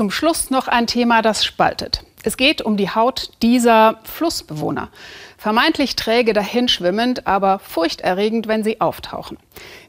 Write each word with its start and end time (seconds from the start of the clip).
zum 0.00 0.10
Schluss 0.10 0.48
noch 0.48 0.66
ein 0.66 0.86
Thema, 0.86 1.20
das 1.20 1.44
spaltet. 1.44 2.04
Es 2.22 2.38
geht 2.38 2.62
um 2.62 2.78
die 2.78 2.88
Haut 2.88 3.32
dieser 3.42 3.98
Flussbewohner. 4.04 4.88
Vermeintlich 5.36 5.94
träge 5.94 6.32
dahinschwimmend, 6.32 7.26
aber 7.26 7.58
furchterregend, 7.58 8.48
wenn 8.48 8.64
sie 8.64 8.80
auftauchen. 8.80 9.36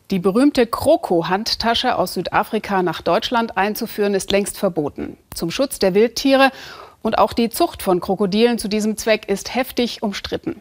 Die 0.10 0.20
berühmte 0.20 0.68
Kroko-Handtasche 0.68 1.96
aus 1.96 2.16
Südafrika 2.16 2.84
nach 2.84 3.02
Deutschland 3.02 3.56
einzuführen, 3.56 4.14
ist 4.14 4.34
längst 4.34 4.58
verboten. 4.58 5.16
Zum 5.34 5.50
Schutz 5.50 5.80
der 5.80 5.94
Wildtiere 5.94 6.52
und 7.02 7.18
auch 7.18 7.32
die 7.32 7.50
Zucht 7.50 7.82
von 7.82 8.02
Krokodilen 8.02 8.58
zu 8.58 8.68
diesem 8.68 8.98
Zweck 8.98 9.30
ist 9.30 9.56
heftig 9.56 10.04
umstritten. 10.04 10.60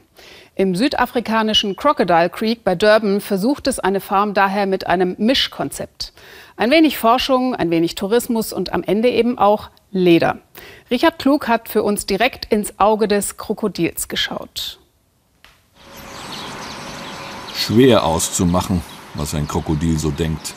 Im 0.55 0.77
südafrikanischen 0.77 1.75
Crocodile 1.75 2.31
Creek 2.31 2.63
bei 2.63 2.77
Durban 2.77 3.21
versucht 3.21 3.67
es 3.67 3.81
eine 3.81 4.01
Farm 4.01 4.33
daher 4.33 4.67
mit 4.67 4.87
einem 4.87 5.17
Mischkonzept. 5.19 6.13
Ein 6.61 6.71
wenig 6.71 6.99
Forschung, 6.99 7.55
ein 7.55 7.71
wenig 7.71 7.95
Tourismus 7.95 8.53
und 8.53 8.75
am 8.75 8.83
Ende 8.83 9.09
eben 9.09 9.39
auch 9.39 9.71
Leder. 9.93 10.41
Richard 10.91 11.19
Klug 11.19 11.49
hat 11.49 11.71
für 11.71 11.83
uns 11.83 12.05
direkt 12.05 12.53
ins 12.53 12.79
Auge 12.79 13.09
des 13.09 13.39
Krokodils 13.39 14.09
geschaut. 14.09 14.79
Schwer 17.55 18.05
auszumachen, 18.05 18.83
was 19.15 19.35
ein 19.35 19.49
Krokodil 19.49 19.99
so 19.99 20.11
denkt. 20.11 20.53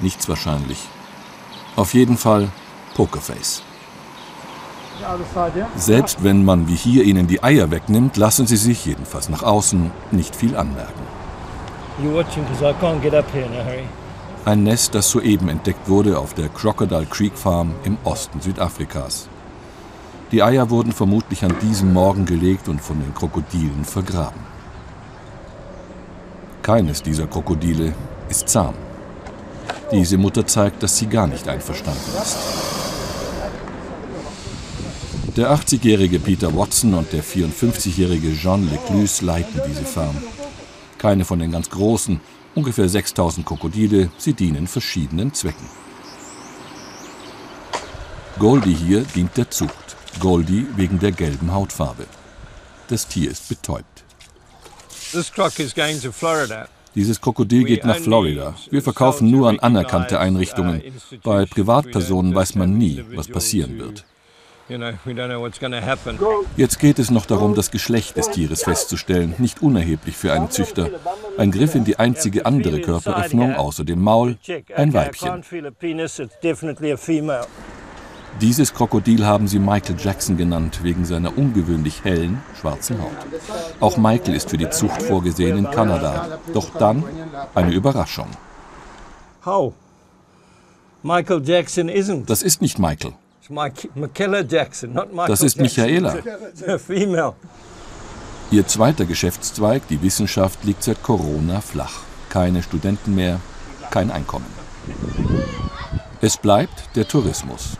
Nichts 0.00 0.26
wahrscheinlich. 0.26 0.78
Auf 1.76 1.92
jeden 1.92 2.16
Fall 2.16 2.48
Pokerface. 2.94 3.62
Selbst 5.76 6.24
wenn 6.24 6.46
man 6.46 6.66
wie 6.66 6.76
hier 6.76 7.04
ihnen 7.04 7.26
die 7.26 7.42
Eier 7.42 7.70
wegnimmt, 7.70 8.16
lassen 8.16 8.46
sie 8.46 8.56
sich 8.56 8.86
jedenfalls 8.86 9.28
nach 9.28 9.42
außen 9.42 9.90
nicht 10.12 10.34
viel 10.34 10.56
anmerken. 10.56 11.02
Ein 14.46 14.62
Nest, 14.62 14.94
das 14.94 15.10
soeben 15.10 15.48
entdeckt 15.48 15.88
wurde 15.88 16.20
auf 16.20 16.32
der 16.32 16.48
Crocodile 16.48 17.06
Creek 17.06 17.36
Farm 17.36 17.74
im 17.82 17.98
Osten 18.04 18.40
Südafrikas. 18.40 19.28
Die 20.30 20.40
Eier 20.40 20.70
wurden 20.70 20.92
vermutlich 20.92 21.44
an 21.44 21.56
diesem 21.62 21.92
Morgen 21.92 22.26
gelegt 22.26 22.68
und 22.68 22.80
von 22.80 23.00
den 23.00 23.12
Krokodilen 23.12 23.84
vergraben. 23.84 24.38
Keines 26.62 27.02
dieser 27.02 27.26
Krokodile 27.26 27.92
ist 28.28 28.48
zahm. 28.48 28.74
Diese 29.90 30.16
Mutter 30.16 30.46
zeigt, 30.46 30.80
dass 30.80 30.96
sie 30.96 31.08
gar 31.08 31.26
nicht 31.26 31.48
einverstanden 31.48 32.12
ist. 32.22 32.38
Der 35.36 35.50
80-jährige 35.50 36.20
Peter 36.20 36.56
Watson 36.56 36.94
und 36.94 37.12
der 37.12 37.24
54-jährige 37.24 38.32
Jean 38.32 38.70
Lecluse 38.70 39.24
leiten 39.24 39.60
diese 39.68 39.84
Farm. 39.84 40.16
Keine 40.98 41.24
von 41.24 41.40
den 41.40 41.50
ganz 41.50 41.68
großen, 41.68 42.20
ungefähr 42.56 42.88
6000 42.88 43.46
Krokodile, 43.46 44.10
sie 44.18 44.32
dienen 44.32 44.66
verschiedenen 44.66 45.32
Zwecken. 45.32 45.68
Goldie 48.38 48.74
hier 48.74 49.02
dient 49.14 49.36
der 49.36 49.50
Zucht. 49.50 49.96
Goldie 50.18 50.66
wegen 50.76 50.98
der 50.98 51.12
gelben 51.12 51.52
Hautfarbe. 51.52 52.06
Das 52.88 53.06
Tier 53.06 53.30
ist 53.30 53.48
betäubt. 53.48 54.04
Dieses 56.94 57.20
Krokodil 57.20 57.64
geht 57.64 57.84
nach 57.84 57.96
Florida. 57.96 58.54
Wir 58.70 58.82
verkaufen 58.82 59.30
nur 59.30 59.48
an 59.48 59.60
anerkannte 59.60 60.18
Einrichtungen. 60.18 60.82
Bei 61.22 61.44
Privatpersonen 61.44 62.34
weiß 62.34 62.54
man 62.54 62.76
nie, 62.76 63.04
was 63.14 63.28
passieren 63.28 63.78
wird. 63.78 64.04
Jetzt 66.56 66.78
geht 66.80 66.98
es 66.98 67.10
noch 67.10 67.26
darum, 67.26 67.54
das 67.54 67.70
Geschlecht 67.70 68.16
des 68.16 68.30
Tieres 68.30 68.64
festzustellen, 68.64 69.34
nicht 69.38 69.62
unerheblich 69.62 70.16
für 70.16 70.32
einen 70.32 70.50
Züchter. 70.50 70.90
Ein 71.38 71.52
Griff 71.52 71.74
in 71.74 71.84
die 71.84 71.98
einzige 71.98 72.46
andere 72.46 72.80
Körperöffnung 72.80 73.54
außer 73.54 73.84
dem 73.84 74.02
Maul, 74.02 74.36
ein 74.74 74.92
Weibchen. 74.92 75.44
Dieses 78.40 78.74
Krokodil 78.74 79.24
haben 79.24 79.48
sie 79.48 79.58
Michael 79.58 79.96
Jackson 79.98 80.36
genannt, 80.36 80.80
wegen 80.82 81.06
seiner 81.06 81.38
ungewöhnlich 81.38 82.04
hellen, 82.04 82.42
schwarzen 82.60 83.00
Haut. 83.00 83.16
Auch 83.80 83.96
Michael 83.96 84.34
ist 84.34 84.50
für 84.50 84.58
die 84.58 84.68
Zucht 84.68 85.00
vorgesehen 85.00 85.56
in 85.56 85.70
Kanada. 85.70 86.38
Doch 86.52 86.70
dann 86.76 87.04
eine 87.54 87.72
Überraschung. 87.72 88.28
Das 92.26 92.42
ist 92.42 92.60
nicht 92.60 92.78
Michael. 92.78 93.14
Das 95.28 95.42
ist 95.42 95.58
Michaela. 95.58 96.16
Ihr 98.50 98.66
zweiter 98.66 99.06
Geschäftszweig, 99.06 99.88
die 99.88 100.02
Wissenschaft, 100.02 100.64
liegt 100.64 100.82
seit 100.82 101.02
Corona 101.02 101.60
flach. 101.60 102.00
Keine 102.28 102.62
Studenten 102.62 103.14
mehr, 103.14 103.40
kein 103.90 104.10
Einkommen. 104.10 104.46
Es 106.20 106.36
bleibt 106.36 106.96
der 106.96 107.08
Tourismus. 107.08 107.76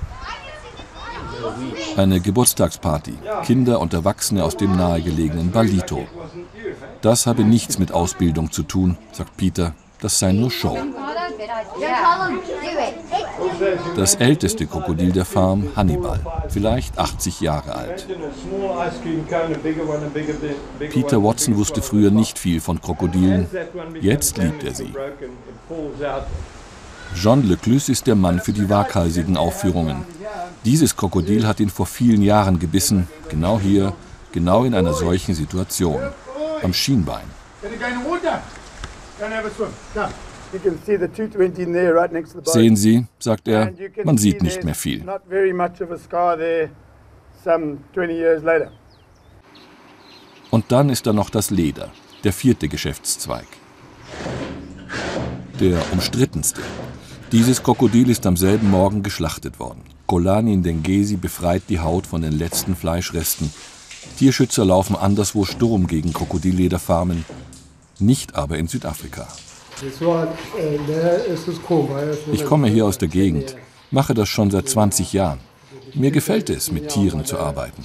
Eine 1.96 2.20
Geburtstagsparty, 2.20 3.14
Kinder 3.44 3.80
und 3.80 3.94
Erwachsene 3.94 4.44
aus 4.44 4.56
dem 4.56 4.76
nahegelegenen 4.76 5.52
Balito. 5.52 6.06
Das 7.00 7.26
habe 7.26 7.44
nichts 7.44 7.78
mit 7.78 7.92
Ausbildung 7.92 8.50
zu 8.50 8.62
tun, 8.62 8.98
sagt 9.12 9.36
Peter, 9.36 9.74
das 10.00 10.18
sei 10.18 10.32
nur 10.32 10.50
Show. 10.50 10.76
Das 13.96 14.14
älteste 14.14 14.66
Krokodil 14.66 15.12
der 15.12 15.24
Farm, 15.24 15.68
Hannibal, 15.76 16.20
vielleicht 16.48 16.98
80 16.98 17.40
Jahre 17.40 17.74
alt. 17.74 18.06
Peter 20.78 21.22
Watson 21.22 21.56
wusste 21.56 21.82
früher 21.82 22.10
nicht 22.10 22.38
viel 22.38 22.60
von 22.60 22.80
Krokodilen, 22.80 23.48
jetzt 24.00 24.38
liebt 24.38 24.64
er 24.64 24.74
sie. 24.74 24.92
Jean 27.14 27.48
Leclus 27.48 27.88
ist 27.88 28.06
der 28.06 28.14
Mann 28.14 28.40
für 28.40 28.52
die 28.52 28.68
waghalsigen 28.68 29.36
Aufführungen. 29.36 30.04
Dieses 30.64 30.96
Krokodil 30.96 31.46
hat 31.46 31.60
ihn 31.60 31.70
vor 31.70 31.86
vielen 31.86 32.22
Jahren 32.22 32.58
gebissen, 32.58 33.08
genau 33.28 33.58
hier, 33.58 33.92
genau 34.32 34.64
in 34.64 34.74
einer 34.74 34.92
solchen 34.92 35.34
Situation, 35.34 36.00
am 36.62 36.72
Schienbein. 36.72 37.24
Sehen 42.44 42.76
Sie, 42.76 43.06
sagt 43.18 43.48
er, 43.48 43.72
man 44.04 44.18
sieht 44.18 44.42
nicht 44.42 44.64
mehr 44.64 44.74
viel. 44.74 45.04
Und 50.50 50.72
dann 50.72 50.88
ist 50.88 51.06
da 51.06 51.12
noch 51.12 51.30
das 51.30 51.50
Leder, 51.50 51.90
der 52.24 52.32
vierte 52.32 52.68
Geschäftszweig. 52.68 53.46
Der 55.60 55.80
umstrittenste. 55.92 56.62
Dieses 57.32 57.62
Krokodil 57.62 58.10
ist 58.10 58.26
am 58.26 58.36
selben 58.36 58.70
Morgen 58.70 59.02
geschlachtet 59.02 59.58
worden. 59.58 59.82
Kolani 60.06 60.54
Ndengesi 60.54 61.16
befreit 61.16 61.62
die 61.68 61.80
Haut 61.80 62.06
von 62.06 62.22
den 62.22 62.32
letzten 62.32 62.76
Fleischresten. 62.76 63.52
Tierschützer 64.16 64.64
laufen 64.64 64.94
anderswo 64.94 65.44
Sturm 65.44 65.88
gegen 65.88 66.12
Krokodillederfarmen, 66.12 67.24
nicht 67.98 68.36
aber 68.36 68.58
in 68.58 68.68
Südafrika. 68.68 69.26
Ich 72.32 72.44
komme 72.44 72.68
hier 72.68 72.86
aus 72.86 72.98
der 72.98 73.08
Gegend, 73.08 73.56
mache 73.90 74.14
das 74.14 74.28
schon 74.28 74.50
seit 74.50 74.68
20 74.68 75.12
Jahren. 75.12 75.40
Mir 75.94 76.10
gefällt 76.10 76.50
es, 76.50 76.72
mit 76.72 76.88
Tieren 76.88 77.24
zu 77.24 77.38
arbeiten. 77.38 77.84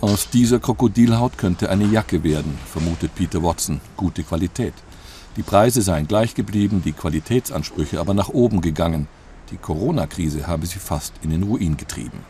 Aus 0.00 0.30
dieser 0.30 0.58
Krokodilhaut 0.58 1.36
könnte 1.36 1.68
eine 1.68 1.84
Jacke 1.84 2.24
werden, 2.24 2.58
vermutet 2.66 3.14
Peter 3.14 3.42
Watson. 3.42 3.80
Gute 3.96 4.22
Qualität. 4.22 4.74
Die 5.36 5.42
Preise 5.42 5.82
seien 5.82 6.08
gleich 6.08 6.34
geblieben, 6.34 6.82
die 6.84 6.92
Qualitätsansprüche 6.92 8.00
aber 8.00 8.14
nach 8.14 8.30
oben 8.30 8.62
gegangen. 8.62 9.08
Die 9.50 9.58
Corona-Krise 9.58 10.46
habe 10.46 10.66
sie 10.66 10.78
fast 10.78 11.12
in 11.22 11.30
den 11.30 11.42
Ruin 11.42 11.76
getrieben. 11.76 12.20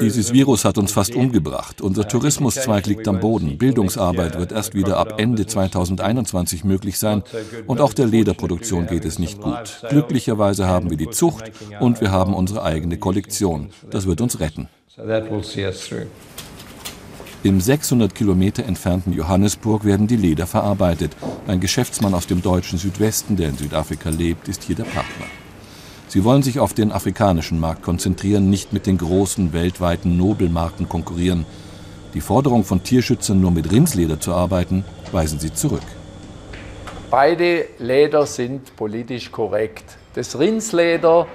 Dieses 0.00 0.32
Virus 0.32 0.64
hat 0.64 0.78
uns 0.78 0.92
fast 0.92 1.14
umgebracht. 1.14 1.80
Unser 1.80 2.06
Tourismuszweig 2.06 2.86
liegt 2.86 3.08
am 3.08 3.20
Boden. 3.20 3.58
Bildungsarbeit 3.58 4.38
wird 4.38 4.52
erst 4.52 4.74
wieder 4.74 4.96
ab 4.96 5.14
Ende 5.18 5.46
2021 5.46 6.64
möglich 6.64 6.98
sein. 6.98 7.22
Und 7.66 7.80
auch 7.80 7.92
der 7.92 8.06
Lederproduktion 8.06 8.86
geht 8.86 9.04
es 9.04 9.18
nicht 9.18 9.40
gut. 9.40 9.82
Glücklicherweise 9.88 10.66
haben 10.66 10.90
wir 10.90 10.96
die 10.96 11.10
Zucht 11.10 11.50
und 11.80 12.00
wir 12.00 12.10
haben 12.10 12.34
unsere 12.34 12.62
eigene 12.62 12.98
Kollektion. 12.98 13.70
Das 13.90 14.06
wird 14.06 14.20
uns 14.20 14.40
retten. 14.40 14.68
Im 17.44 17.60
600 17.60 18.14
Kilometer 18.14 18.64
entfernten 18.64 19.12
Johannesburg 19.12 19.84
werden 19.84 20.08
die 20.08 20.16
Leder 20.16 20.46
verarbeitet. 20.46 21.16
Ein 21.46 21.60
Geschäftsmann 21.60 22.14
aus 22.14 22.26
dem 22.26 22.42
deutschen 22.42 22.78
Südwesten, 22.78 23.36
der 23.36 23.50
in 23.50 23.56
Südafrika 23.56 24.10
lebt, 24.10 24.48
ist 24.48 24.64
hier 24.64 24.74
der 24.74 24.84
Partner. 24.84 25.26
Sie 26.08 26.24
wollen 26.24 26.42
sich 26.42 26.58
auf 26.58 26.72
den 26.72 26.90
afrikanischen 26.90 27.60
Markt 27.60 27.82
konzentrieren, 27.82 28.48
nicht 28.48 28.72
mit 28.72 28.86
den 28.86 28.96
großen 28.96 29.52
weltweiten 29.52 30.16
Nobelmarken 30.16 30.88
konkurrieren. 30.88 31.44
Die 32.14 32.22
Forderung 32.22 32.64
von 32.64 32.82
Tierschützern, 32.82 33.38
nur 33.38 33.50
mit 33.50 33.70
Rindsleder 33.70 34.18
zu 34.18 34.32
arbeiten, 34.32 34.86
weisen 35.12 35.38
sie 35.38 35.52
zurück. 35.52 35.82
Beide 37.10 37.66
Leder 37.78 38.24
sind 38.24 38.74
politisch 38.74 39.30
korrekt. 39.30 39.84
Das 40.14 40.38
Rindsleder 40.38 41.26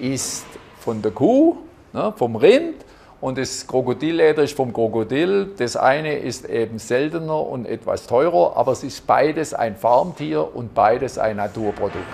ist 0.00 0.44
von 0.78 1.02
der 1.02 1.10
Kuh, 1.10 1.56
ne, 1.92 2.14
vom 2.16 2.36
Rind, 2.36 2.84
und 3.20 3.38
das 3.38 3.66
Krokodilleder 3.66 4.42
ist 4.42 4.54
vom 4.54 4.72
Krokodil. 4.72 5.54
Das 5.56 5.76
eine 5.76 6.18
ist 6.18 6.44
eben 6.44 6.78
seltener 6.78 7.40
und 7.40 7.66
etwas 7.66 8.06
teurer, 8.06 8.56
aber 8.56 8.72
es 8.72 8.84
ist 8.84 9.06
beides 9.06 9.54
ein 9.54 9.76
Farmtier 9.76 10.54
und 10.54 10.74
beides 10.74 11.18
ein 11.18 11.38
Naturprodukt. 11.38 12.04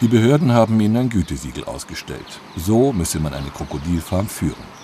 Die 0.00 0.08
Behörden 0.08 0.52
haben 0.52 0.80
ihnen 0.80 0.96
ein 0.96 1.08
Gütesiegel 1.08 1.64
ausgestellt. 1.64 2.40
So 2.56 2.92
müsse 2.92 3.20
man 3.20 3.32
eine 3.32 3.50
Krokodilfarm 3.50 4.26
führen. 4.26 4.74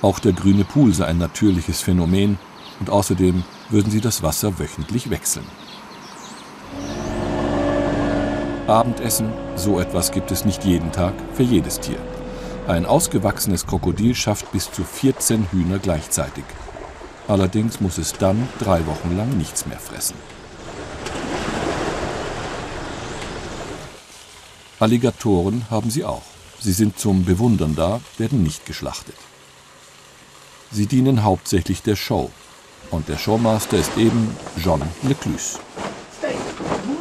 Auch 0.00 0.18
der 0.18 0.32
grüne 0.32 0.64
Pool 0.64 0.94
sei 0.94 1.04
ein 1.06 1.18
natürliches 1.18 1.82
Phänomen 1.82 2.38
und 2.80 2.88
außerdem 2.88 3.44
würden 3.68 3.90
sie 3.90 4.00
das 4.00 4.22
Wasser 4.22 4.58
wöchentlich 4.58 5.10
wechseln. 5.10 5.46
Abendessen, 8.66 9.30
so 9.56 9.78
etwas 9.78 10.10
gibt 10.10 10.30
es 10.30 10.46
nicht 10.46 10.64
jeden 10.64 10.90
Tag 10.92 11.12
für 11.34 11.42
jedes 11.42 11.80
Tier. 11.80 11.98
Ein 12.66 12.86
ausgewachsenes 12.86 13.66
Krokodil 13.66 14.14
schafft 14.14 14.50
bis 14.52 14.72
zu 14.72 14.82
14 14.82 15.48
Hühner 15.52 15.78
gleichzeitig. 15.78 16.44
Allerdings 17.28 17.82
muss 17.82 17.98
es 17.98 18.14
dann 18.14 18.48
drei 18.58 18.86
Wochen 18.86 19.14
lang 19.16 19.36
nichts 19.36 19.66
mehr 19.66 19.78
fressen. 19.78 20.16
Alligatoren 24.80 25.66
haben 25.70 25.90
sie 25.90 26.04
auch. 26.04 26.22
Sie 26.60 26.72
sind 26.72 26.98
zum 26.98 27.24
Bewundern 27.24 27.76
da, 27.76 28.00
werden 28.18 28.42
nicht 28.42 28.66
geschlachtet. 28.66 29.14
Sie 30.72 30.86
dienen 30.86 31.22
hauptsächlich 31.22 31.82
der 31.82 31.94
Show. 31.94 32.30
Und 32.90 33.08
der 33.08 33.16
Showmaster 33.16 33.78
ist 33.78 33.96
eben 33.96 34.36
John 34.56 34.82
Lecluse. 35.02 35.58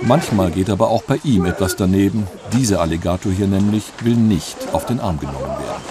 Manchmal 0.02 0.52
geht 0.52 0.70
aber 0.70 0.90
auch 0.90 1.04
bei 1.04 1.20
ihm 1.24 1.46
etwas 1.46 1.76
daneben. 1.76 2.28
Dieser 2.52 2.82
Alligator 2.82 3.32
hier 3.32 3.48
nämlich 3.48 3.86
will 4.02 4.16
nicht 4.16 4.58
auf 4.74 4.86
den 4.86 5.00
Arm 5.00 5.20
genommen 5.20 5.40
werden. 5.40 5.84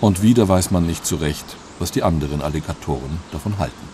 Und 0.00 0.22
wieder 0.22 0.48
weiß 0.48 0.70
man 0.70 0.86
nicht 0.86 1.06
zurecht, 1.06 1.56
was 1.78 1.92
die 1.92 2.02
anderen 2.02 2.42
Alligatoren 2.42 3.20
davon 3.30 3.58
halten. 3.58 3.88